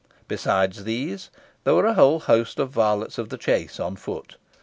[0.27, 1.29] Besides these,
[1.63, 4.35] there were a whole host of varlets of the chase on foot.